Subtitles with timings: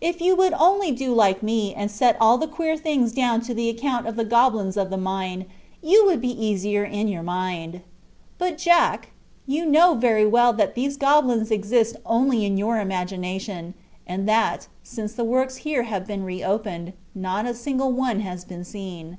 [0.00, 3.52] "If you would only do like me, and set all the queer things down to
[3.52, 5.44] the account of the goblins of the mine,
[5.82, 7.82] you would be easier in your mind."
[8.38, 9.10] "But, Jack,
[9.46, 13.74] you know very well that these goblins exist only in your imagination,
[14.06, 18.64] and that, since the works here have been reopened, not a single one has been
[18.64, 19.18] seen."